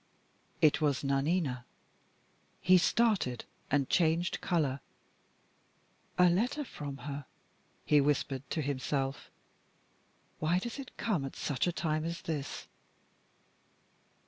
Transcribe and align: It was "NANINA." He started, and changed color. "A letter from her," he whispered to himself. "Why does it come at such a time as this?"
It 0.61 0.81
was 0.81 1.03
"NANINA." 1.03 1.63
He 2.59 2.79
started, 2.79 3.45
and 3.69 3.87
changed 3.87 4.41
color. 4.41 4.79
"A 6.17 6.27
letter 6.27 6.63
from 6.63 6.97
her," 7.05 7.27
he 7.85 8.01
whispered 8.01 8.41
to 8.49 8.63
himself. 8.63 9.29
"Why 10.39 10.57
does 10.57 10.79
it 10.79 10.97
come 10.97 11.23
at 11.23 11.35
such 11.35 11.67
a 11.67 11.71
time 11.71 12.03
as 12.03 12.23
this?" 12.23 12.67